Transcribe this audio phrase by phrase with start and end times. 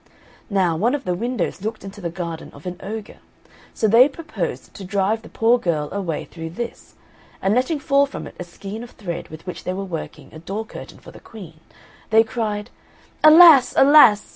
[0.49, 3.19] Now, one of the windows looked into the garden of an ogre,
[3.75, 6.95] so they proposed to drive the poor girl away through this;
[7.39, 10.39] and letting fall from it a skein of thread with which they were working a
[10.39, 11.59] door curtain for the queen,
[12.09, 12.71] they cried,
[13.23, 13.75] "Alas!
[13.77, 14.29] alas!